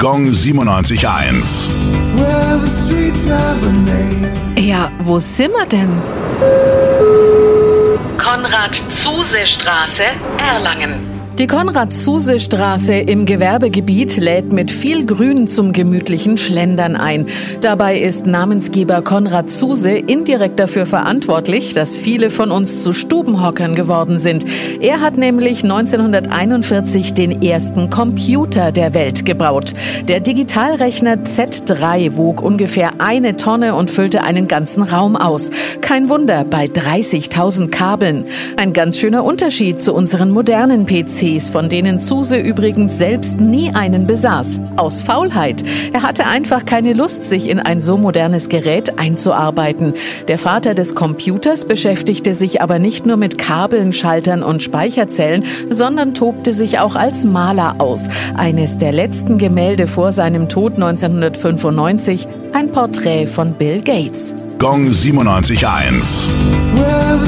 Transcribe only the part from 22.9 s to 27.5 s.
Stubenhockern geworden sind. Er hat nämlich 1941 den